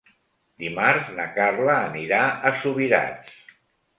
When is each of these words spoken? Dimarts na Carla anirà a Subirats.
Dimarts 0.61 1.11
na 1.19 1.27
Carla 1.35 1.75
anirà 1.91 2.21
a 2.51 2.53
Subirats. 2.63 3.37